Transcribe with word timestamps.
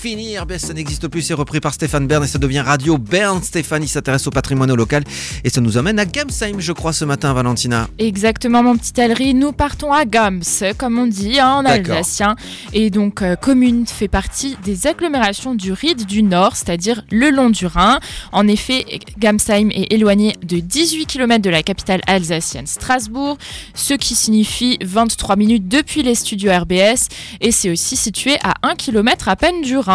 Finir, 0.00 0.44
RBS, 0.44 0.60
ça 0.60 0.72
n'existe 0.72 1.08
plus, 1.08 1.20
c'est 1.20 1.34
repris 1.34 1.60
par 1.60 1.74
Stéphane 1.74 2.06
Bern 2.06 2.24
et 2.24 2.26
ça 2.26 2.38
devient 2.38 2.60
Radio 2.60 2.96
Bern. 2.96 3.42
Stéphane, 3.42 3.82
il 3.82 3.88
s'intéresse 3.88 4.26
au 4.26 4.30
patrimoine 4.30 4.72
local 4.74 5.04
et 5.44 5.50
ça 5.50 5.60
nous 5.60 5.76
amène 5.76 5.98
à 5.98 6.06
Gamsheim, 6.06 6.58
je 6.58 6.72
crois, 6.72 6.94
ce 6.94 7.04
matin, 7.04 7.34
Valentina. 7.34 7.86
Exactement, 7.98 8.62
mon 8.62 8.78
petit 8.78 8.98
Alri. 8.98 9.34
Nous 9.34 9.52
partons 9.52 9.92
à 9.92 10.06
Gams, 10.06 10.40
comme 10.78 10.98
on 10.98 11.06
dit 11.06 11.38
hein, 11.38 11.56
en 11.56 11.66
alsacien. 11.66 12.34
Et 12.72 12.88
donc, 12.88 13.20
euh, 13.20 13.36
commune 13.36 13.86
fait 13.86 14.08
partie 14.08 14.56
des 14.64 14.86
agglomérations 14.86 15.54
du 15.54 15.70
Ride 15.70 16.06
du 16.06 16.22
Nord, 16.22 16.56
c'est-à-dire 16.56 17.04
le 17.10 17.28
long 17.28 17.50
du 17.50 17.66
Rhin. 17.66 18.00
En 18.32 18.48
effet, 18.48 18.86
Gamsheim 19.18 19.68
est 19.70 19.92
éloigné 19.92 20.34
de 20.42 20.60
18 20.60 21.04
km 21.04 21.42
de 21.42 21.50
la 21.50 21.62
capitale 21.62 22.00
alsacienne 22.06 22.66
Strasbourg, 22.66 23.36
ce 23.74 23.92
qui 23.92 24.14
signifie 24.14 24.78
23 24.82 25.36
minutes 25.36 25.68
depuis 25.68 26.02
les 26.02 26.14
studios 26.14 26.52
RBS. 26.52 27.08
Et 27.42 27.52
c'est 27.52 27.68
aussi 27.68 27.96
situé 27.96 28.38
à 28.42 28.54
1 28.62 28.76
km 28.76 29.28
à 29.28 29.36
peine 29.36 29.60
du 29.60 29.76
Rhin. 29.76 29.89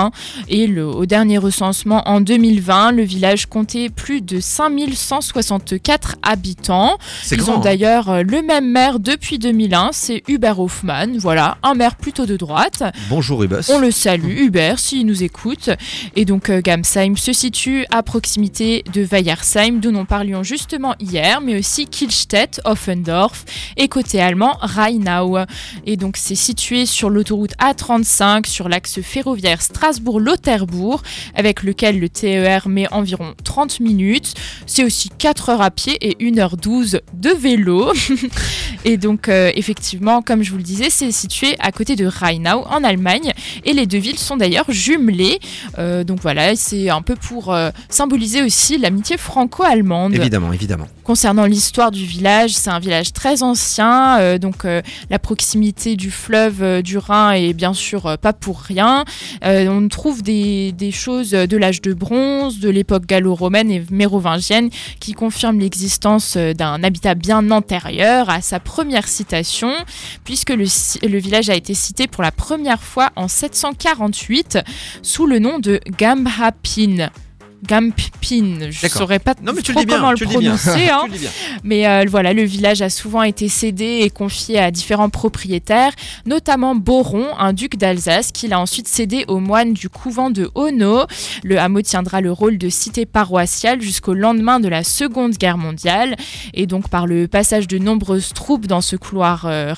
Et 0.47 0.67
le- 0.67 0.85
au 0.87 1.05
dernier 1.05 1.37
recensement 1.37 2.03
en 2.07 2.21
2020, 2.21 2.91
le 2.91 3.03
village 3.03 3.45
comptait 3.47 3.89
plus 3.89 4.21
de 4.21 4.39
5164 4.39 6.15
habitants. 6.21 6.97
Ils 7.31 7.37
grand. 7.37 7.53
ont 7.53 7.57
hein. 7.57 7.61
d'ailleurs 7.61 8.09
euh, 8.09 8.23
le 8.23 8.41
même 8.41 8.69
maire 8.69 8.99
depuis 8.99 9.39
2001, 9.39 9.89
c'est 9.93 10.23
Hubert 10.27 10.59
Hoffmann. 10.59 11.17
Voilà, 11.17 11.57
un 11.63 11.73
maire 11.73 11.95
plutôt 11.95 12.25
de 12.25 12.37
droite. 12.37 12.83
Bonjour, 13.09 13.39
Rubus. 13.39 13.69
On 13.69 13.79
le 13.79 13.91
salue, 13.91 14.37
Hubert, 14.39 14.79
s'il 14.79 15.05
nous 15.05 15.23
écoute. 15.23 15.69
Et 16.15 16.25
donc, 16.25 16.49
euh, 16.49 16.61
Gamsheim 16.61 17.15
se 17.17 17.33
situe 17.33 17.85
à 17.91 18.03
proximité 18.03 18.83
de 18.93 19.03
Weiersheim, 19.03 19.79
d'où 19.79 19.91
nous 19.91 20.05
parlions 20.05 20.43
justement 20.43 20.95
hier, 20.99 21.41
mais 21.41 21.57
aussi 21.59 21.85
Kielstedt, 21.87 22.61
Offendorf 22.65 23.45
et 23.77 23.87
côté 23.87 24.21
allemand, 24.21 24.57
Rheinau. 24.61 25.37
Et 25.85 25.97
donc, 25.97 26.17
c'est 26.17 26.35
situé 26.35 26.85
sur 26.85 27.09
l'autoroute 27.09 27.53
A35, 27.61 28.45
sur 28.47 28.69
l'axe 28.69 29.01
ferroviaire 29.01 29.61
Strasbourg-Lauterbourg, 29.85 31.03
avec 31.35 31.61
lequel 31.61 31.99
le 31.99 32.09
TER 32.09 32.67
met 32.67 32.91
environ 32.91 33.35
30 33.43 33.79
minutes. 33.81 34.33
C'est 34.65 34.83
aussi 34.83 35.09
4 35.09 35.49
heures 35.49 35.61
à 35.61 35.69
pied 35.69 35.97
et 36.01 36.15
1h12 36.23 37.01
de 37.13 37.29
vélo. 37.29 37.93
et 38.85 38.97
donc, 38.97 39.29
euh, 39.29 39.51
effectivement, 39.55 40.23
comme 40.23 40.41
je 40.41 40.49
vous 40.49 40.57
le 40.57 40.63
disais, 40.63 40.89
c'est 40.89 41.11
situé 41.11 41.55
à 41.59 41.71
côté 41.71 41.95
de 41.95 42.07
Rheinau, 42.07 42.63
en 42.67 42.83
Allemagne. 42.83 43.31
Et 43.63 43.73
les 43.73 43.85
deux 43.85 43.99
villes 43.99 44.17
sont 44.17 44.37
d'ailleurs 44.37 44.65
jumelées. 44.69 45.39
Euh, 45.77 46.03
donc 46.03 46.19
voilà, 46.21 46.55
c'est 46.55 46.89
un 46.89 47.03
peu 47.03 47.15
pour 47.15 47.53
euh, 47.53 47.69
symboliser 47.89 48.41
aussi 48.41 48.79
l'amitié 48.79 49.17
franco-allemande. 49.17 50.15
Évidemment, 50.15 50.51
évidemment. 50.51 50.87
Concernant 51.03 51.45
l'histoire 51.45 51.91
du 51.91 52.05
village, 52.05 52.51
c'est 52.55 52.71
un 52.71 52.79
village 52.79 53.13
très 53.13 53.43
ancien, 53.43 54.39
donc 54.39 54.65
la 55.11 55.19
proximité 55.19 55.95
du 55.95 56.09
fleuve 56.09 56.81
du 56.81 56.97
Rhin 56.97 57.33
est 57.33 57.53
bien 57.53 57.75
sûr 57.75 58.17
pas 58.17 58.33
pour 58.33 58.61
rien. 58.61 59.05
Euh, 59.43 59.67
on 59.75 59.87
trouve 59.87 60.23
des, 60.23 60.73
choses 60.91 61.31
de 61.31 61.57
l'âge 61.57 61.81
de 61.81 61.93
bronze, 61.93 62.59
de 62.59 62.69
l'époque 62.69 63.05
gallo-romaine 63.05 63.71
et 63.71 63.83
mérovingienne 63.91 64.69
qui 64.99 65.13
confirment 65.13 65.59
l'existence 65.59 66.35
euh, 66.37 66.53
d'un 66.53 66.83
habitat 66.83 67.15
bien 67.15 67.51
antérieur 67.51 68.29
à 68.29 68.41
sa 68.41 68.59
première 68.59 69.07
citation, 69.07 69.71
puisque 70.23 70.51
le, 70.51 71.17
village 71.17 71.49
a 71.49 71.55
été 71.55 71.73
cité 71.73 72.07
pour 72.07 72.23
la 72.23 72.31
première 72.31 72.81
fois 72.81 73.11
en 73.15 73.27
748 73.27 74.59
sous 75.01 75.25
le 75.25 75.39
nom 75.39 75.59
de 75.59 75.79
Gamhapin. 75.97 77.09
Gampin, 77.67 78.69
je 78.69 78.81
D'accord. 78.81 79.01
saurais 79.01 79.19
pas 79.19 79.33
Non, 79.41 79.53
mais 79.55 79.61
trop 79.61 79.81
comment 79.87 80.11
le 80.11 80.17
prononcer. 80.17 80.89
hein. 80.91 81.05
Tu. 81.11 81.19
Mais 81.63 81.87
euh, 81.87 82.05
voilà, 82.07 82.33
le 82.33 82.43
village 82.43 82.81
a 82.81 82.89
souvent 82.89 83.23
été 83.23 83.49
cédé 83.49 83.99
et 84.01 84.09
confié 84.09 84.59
à 84.59 84.71
différents 84.71 85.09
propriétaires, 85.09 85.91
notamment 86.25 86.75
Boron, 86.75 87.27
un 87.37 87.53
duc 87.53 87.77
d'Alsace, 87.77 88.31
qu'il 88.31 88.53
a 88.53 88.59
ensuite 88.59 88.87
cédé 88.87 89.25
aux 89.27 89.39
moines 89.39 89.73
du 89.73 89.89
couvent 89.89 90.29
de 90.29 90.49
Honno. 90.55 91.05
Le 91.43 91.59
hameau 91.59 91.81
tiendra 91.81 92.21
le 92.21 92.31
rôle 92.31 92.57
de 92.57 92.69
cité 92.69 93.05
paroissiale 93.05 93.81
jusqu'au 93.81 94.13
lendemain 94.13 94.59
de 94.59 94.67
la 94.67 94.83
Seconde 94.83 95.33
Guerre 95.33 95.57
mondiale. 95.57 96.15
Et 96.53 96.67
donc, 96.67 96.89
par 96.89 97.07
le 97.07 97.27
passage 97.27 97.67
de 97.67 97.77
nombreuses 97.77 98.33
troupes 98.33 98.67
dans 98.67 98.81
ce 98.81 98.95
couloir 98.95 99.45
euh, 99.45 99.73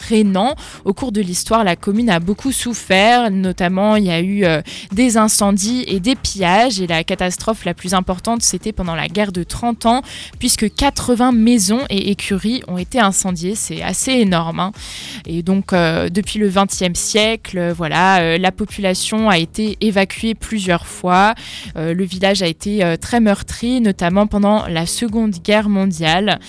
au 0.86 0.94
cours 0.94 1.12
de 1.12 1.22
l'histoire, 1.22 1.64
la 1.64 1.76
commune 1.76 2.10
a 2.10 2.20
beaucoup 2.20 2.52
souffert. 2.52 3.32
Notamment, 3.32 3.96
il 3.96 4.06
y 4.06 4.12
a 4.12 4.20
eu 4.20 4.44
euh, 4.46 4.62
des 4.92 5.18
incendies 5.18 5.84
et 5.88 6.00
des 6.00 6.16
pillages. 6.16 6.80
Et 6.82 6.88
la 6.88 7.04
catastrophe 7.04 7.66
la 7.66 7.74
plus 7.78 7.94
importante, 7.94 8.42
c'était 8.42 8.74
pendant 8.74 8.96
la 8.96 9.08
guerre 9.08 9.32
de 9.32 9.44
30 9.44 9.86
ans, 9.86 10.02
puisque 10.40 10.74
80 10.74 11.32
maisons 11.32 11.86
et 11.90 12.12
écuries 12.12 12.62
ont 12.68 12.78
été 12.78 13.00
incendiées. 13.00 13.56
C'est 13.56 13.82
assez 13.82 14.12
énorme. 14.12 14.60
hein. 14.60 14.72
Et 15.26 15.44
donc, 15.44 15.72
euh, 15.72 16.10
depuis 16.10 16.40
le 16.40 16.50
XXe 16.50 17.00
siècle, 17.00 17.74
voilà, 17.76 18.20
euh, 18.20 18.38
la 18.38 18.52
population 18.52 19.30
a 19.30 19.38
été 19.38 19.78
évacuée 19.82 20.36
plusieurs 20.36 20.86
fois. 20.86 21.36
Euh, 21.78 21.94
le 21.94 22.04
village 22.04 22.42
a 22.42 22.48
été 22.48 22.96
très 23.00 23.20
meurtri, 23.20 23.80
notamment 23.82 24.28
pendant 24.28 24.68
la 24.68 24.86
Seconde 24.86 25.36
Guerre 25.44 25.70
mondiale. 25.70 26.40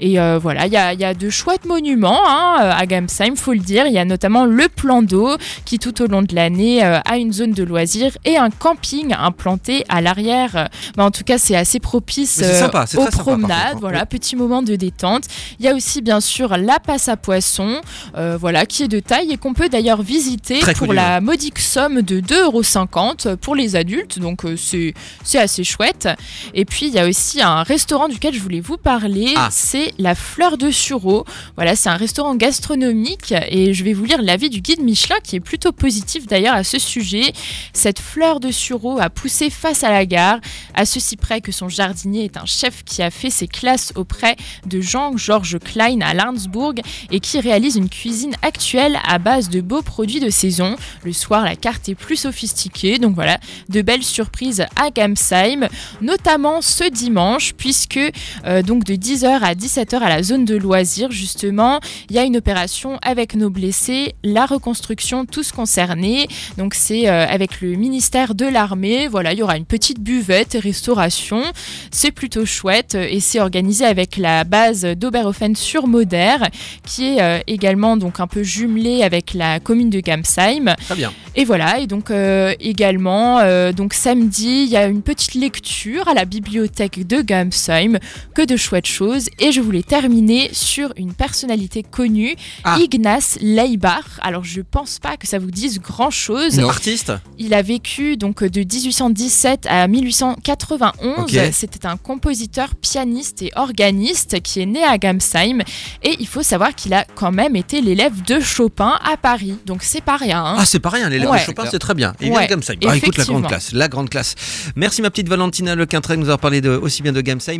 Et 0.00 0.18
voilà, 0.40 0.66
il 0.66 0.72
y 0.72 0.76
a, 0.76 1.14
de 1.14 1.30
chouettes 1.30 1.66
monuments 1.66 2.20
hein, 2.26 2.56
à 2.58 2.86
Gamsheim, 2.86 3.36
faut 3.36 3.52
le 3.52 3.58
dire. 3.60 3.86
Il 3.86 3.92
y 3.92 3.98
a 3.98 4.04
notamment 4.04 4.46
le 4.46 4.68
plan 4.68 5.02
d'eau 5.02 5.36
qui, 5.64 5.78
tout 5.78 6.02
au 6.02 6.06
long 6.06 6.22
de 6.22 6.34
l'année, 6.34 6.82
a 6.82 7.16
une 7.16 7.32
zone 7.32 7.52
de 7.52 7.62
loisirs 7.62 8.16
et 8.24 8.36
un 8.36 8.50
camping 8.50 9.14
implanté 9.18 9.84
à 9.88 10.00
l'arrière. 10.00 10.67
Euh, 10.72 10.92
bah, 10.96 11.04
en 11.04 11.10
tout 11.10 11.24
cas, 11.24 11.38
c'est 11.38 11.56
assez 11.56 11.80
propice 11.80 12.40
euh, 12.42 12.58
sympa, 12.58 12.84
aux 12.84 12.86
sympa, 12.86 13.10
promenades. 13.10 13.74
hein. 13.74 13.78
Voilà, 13.80 14.06
petit 14.06 14.36
moment 14.36 14.62
de 14.62 14.76
détente. 14.76 15.24
Il 15.58 15.64
y 15.64 15.68
a 15.68 15.74
aussi, 15.74 16.02
bien 16.02 16.20
sûr, 16.20 16.56
la 16.56 16.78
passe 16.80 17.08
à 17.08 17.16
poissons, 17.16 17.80
euh, 18.16 18.36
voilà, 18.40 18.66
qui 18.66 18.84
est 18.84 18.88
de 18.88 19.00
taille 19.00 19.32
et 19.32 19.36
qu'on 19.36 19.54
peut 19.54 19.68
d'ailleurs 19.68 20.02
visiter 20.02 20.58
Très 20.60 20.74
pour 20.74 20.92
la 20.92 21.20
modique 21.20 21.58
somme 21.58 22.02
de 22.02 22.20
2,50€ 22.20 23.36
pour 23.36 23.54
les 23.54 23.76
adultes. 23.76 24.18
Donc, 24.18 24.42
c'est 24.56 24.94
c'est 25.24 25.38
assez 25.38 25.64
chouette. 25.64 26.08
Et 26.54 26.64
puis, 26.64 26.86
il 26.86 26.94
y 26.94 26.98
a 26.98 27.06
aussi 27.06 27.40
un 27.42 27.62
restaurant 27.62 28.08
duquel 28.08 28.34
je 28.34 28.40
voulais 28.40 28.60
vous 28.60 28.76
parler. 28.76 29.32
Ah. 29.36 29.48
C'est 29.50 29.92
la 29.98 30.14
Fleur 30.14 30.58
de 30.58 30.70
Sureau. 30.70 31.24
Voilà, 31.56 31.76
c'est 31.76 31.88
un 31.88 31.96
restaurant 31.96 32.34
gastronomique 32.34 33.34
et 33.50 33.74
je 33.74 33.84
vais 33.84 33.92
vous 33.92 34.04
lire 34.04 34.22
l'avis 34.22 34.50
du 34.50 34.60
guide 34.60 34.82
Michelin 34.82 35.16
qui 35.22 35.36
est 35.36 35.40
plutôt 35.40 35.72
positif 35.72 36.26
d'ailleurs 36.26 36.54
à 36.54 36.64
ce 36.64 36.78
sujet. 36.78 37.32
Cette 37.72 37.98
fleur 37.98 38.40
de 38.40 38.50
sureau 38.50 38.98
a 39.00 39.10
poussé 39.10 39.50
face 39.50 39.84
à 39.84 39.90
la 39.90 40.06
gare, 40.06 40.38
à 40.74 40.86
ceci 40.86 41.16
près 41.16 41.40
que 41.40 41.52
son 41.52 41.68
jardinier 41.68 42.24
est 42.24 42.36
un 42.36 42.46
chef 42.46 42.84
qui 42.84 43.02
a 43.02 43.10
fait 43.10 43.30
ses 43.30 43.48
classes 43.48 43.92
auprès 43.94 44.36
de 44.66 44.80
Jean-Georges 44.80 45.58
Klein 45.58 46.00
à 46.00 46.14
Larnsbourg 46.14 46.74
et 47.10 47.20
qui 47.20 47.40
réalise 47.40 47.76
une 47.76 47.88
cuisine 47.88 48.34
actuelle 48.42 48.98
à 49.04 49.18
base 49.18 49.48
de 49.48 49.60
beaux 49.60 49.82
produits 49.82 50.20
de 50.20 50.30
saison. 50.30 50.76
Le 51.04 51.12
soir, 51.12 51.44
la 51.44 51.56
carte 51.56 51.88
est 51.88 51.94
plus 51.94 52.16
sophistiquée, 52.16 52.98
donc 52.98 53.14
voilà, 53.14 53.38
de 53.68 53.82
belles 53.82 54.02
surprises 54.02 54.64
à 54.76 54.90
Gamsheim, 54.90 55.68
notamment 56.00 56.62
ce 56.62 56.88
dimanche, 56.88 57.52
puisque 57.54 57.98
euh, 58.46 58.62
de 58.84 58.94
10h 58.94 59.26
à 59.26 59.54
17h 59.54 59.96
à 59.96 60.08
la 60.08 60.22
zone 60.22 60.44
de 60.44 60.56
loisirs, 60.56 61.10
justement, 61.10 61.80
il 62.08 62.16
y 62.16 62.18
a 62.18 62.24
une 62.24 62.36
opération 62.36 62.98
avec 63.02 63.34
nos 63.34 63.50
blessés, 63.50 64.14
la 64.24 64.46
reconstruction, 64.46 65.26
tous 65.26 65.52
concernés. 65.52 66.28
Donc 66.56 66.74
c'est 66.74 67.08
euh, 67.08 67.26
avec 67.26 67.60
le 67.60 67.74
ministère 67.76 68.34
de 68.34 68.46
l'armée. 68.46 69.08
Voilà, 69.08 69.32
il 69.32 69.38
y 69.38 69.42
aura 69.42 69.56
une 69.56 69.66
petite 69.66 70.00
buvette 70.00 70.47
et 70.47 70.47
restauration. 70.56 71.42
C'est 71.90 72.12
plutôt 72.12 72.46
chouette 72.46 72.94
euh, 72.94 73.06
et 73.08 73.20
c'est 73.20 73.40
organisé 73.40 73.84
avec 73.84 74.16
la 74.16 74.44
base 74.44 74.82
d'Oberhofen 74.82 75.54
sur 75.56 75.86
Moder, 75.86 76.36
qui 76.84 77.08
est 77.08 77.22
euh, 77.22 77.40
également 77.46 77.96
donc 77.96 78.20
un 78.20 78.26
peu 78.26 78.42
jumelée 78.42 79.02
avec 79.02 79.34
la 79.34 79.60
commune 79.60 79.90
de 79.90 80.00
Gamsheim. 80.00 80.74
Très 80.86 80.94
bien. 80.94 81.12
Et 81.40 81.44
voilà, 81.44 81.78
et 81.78 81.86
donc 81.86 82.10
euh, 82.10 82.52
également, 82.58 83.38
euh, 83.38 83.70
donc 83.72 83.94
samedi, 83.94 84.64
il 84.64 84.68
y 84.70 84.76
a 84.76 84.86
une 84.86 85.02
petite 85.02 85.34
lecture 85.34 86.08
à 86.08 86.12
la 86.14 86.24
bibliothèque 86.24 87.06
de 87.06 87.22
Gamsheim, 87.22 87.98
que 88.34 88.42
de 88.44 88.56
chouettes 88.56 88.88
choses. 88.88 89.28
Et 89.38 89.52
je 89.52 89.60
voulais 89.60 89.84
terminer 89.84 90.50
sur 90.52 90.92
une 90.96 91.14
personnalité 91.14 91.84
connue, 91.84 92.34
Ah. 92.64 92.78
Ignace 92.80 93.38
Leibach. 93.40 94.18
Alors 94.20 94.42
je 94.42 94.62
pense 94.62 94.98
pas 94.98 95.16
que 95.16 95.28
ça 95.28 95.38
vous 95.38 95.52
dise 95.52 95.78
grand 95.78 96.10
chose. 96.10 96.58
Artiste? 96.58 97.12
Il 97.38 97.54
a 97.54 97.62
vécu 97.62 98.16
donc 98.16 98.42
de 98.42 98.60
1817 98.62 99.66
à 99.68 99.86
1891. 99.86 101.18
Ok. 101.18 101.38
C'était 101.52 101.86
un 101.86 101.96
compositeur, 101.96 102.74
pianiste 102.74 103.42
et 103.42 103.52
organiste 103.54 104.40
qui 104.42 104.60
est 104.60 104.66
né 104.66 104.82
à 104.82 104.98
Gamsheim. 104.98 105.60
Et 106.02 106.16
il 106.18 106.26
faut 106.26 106.42
savoir 106.42 106.74
qu'il 106.74 106.94
a 106.94 107.04
quand 107.14 107.30
même 107.30 107.54
été 107.54 107.80
l'élève 107.80 108.22
de 108.24 108.40
Chopin 108.40 108.98
à 109.08 109.16
Paris. 109.16 109.54
Donc 109.66 109.84
c'est 109.84 110.02
pas 110.02 110.16
rien. 110.16 110.44
hein. 110.44 110.56
Ah, 110.58 110.64
c'est 110.66 110.80
pas 110.80 110.90
rien, 110.90 111.08
l'élève 111.08 111.27
Ouais. 111.30 111.38
de 111.38 111.44
Chopin, 111.44 111.64
c'est 111.70 111.78
très 111.78 111.94
bien. 111.94 112.14
Ouais, 112.20 112.46
de 112.46 112.50
Gamsheim. 112.50 112.76
Ah, 112.86 112.96
écoute, 112.96 113.16
la 113.16 113.24
grande 113.24 113.46
classe, 113.46 113.72
la 113.72 113.88
grande 113.88 114.10
classe. 114.10 114.34
Merci 114.76 115.02
ma 115.02 115.10
petite 115.10 115.28
Valentina 115.28 115.74
Le 115.74 115.86
Quintrel, 115.86 116.18
nous 116.18 116.26
avoir 116.26 116.38
parlé 116.38 116.60
de, 116.60 116.70
aussi 116.70 117.02
bien 117.02 117.12
de 117.12 117.20
Gamsheim 117.20 117.56